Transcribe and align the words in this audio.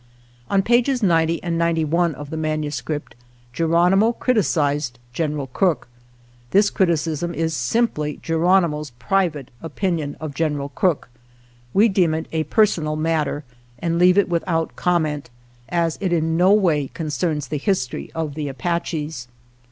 On 0.49 0.63
pages 0.63 1.03
ninety 1.03 1.43
and 1.43 1.59
ninety 1.59 1.85
one 1.85 2.15
of 2.15 2.31
the 2.31 2.35
manuscript, 2.35 3.13
Geronimo 3.53 4.13
criticised 4.13 4.97
General 5.13 5.45
Crook. 5.45 5.87
This 6.49 6.71
criticism 6.71 7.35
is 7.35 7.55
simply 7.55 8.17
Geronimo's 8.23 8.89
private 8.97 9.51
opinion 9.61 10.17
of 10.19 10.33
General 10.33 10.69
Crook. 10.69 11.07
We 11.71 11.87
XXV 11.87 11.87
INTRODUCTORY 11.87 11.93
deem 11.93 12.13
it 12.15 12.27
a 12.31 12.49
personal 12.49 12.95
matter 12.95 13.43
and 13.77 13.99
leave 13.99 14.17
it 14.17 14.27
with 14.27 14.43
out 14.47 14.75
comment, 14.75 15.29
as 15.69 15.99
it 16.01 16.11
in 16.11 16.35
no 16.35 16.51
way 16.51 16.87
concerns 16.87 17.49
the 17.49 17.59
history 17.59 18.11
of 18.15 18.33
the 18.33 18.47
Apaches. 18.47 19.27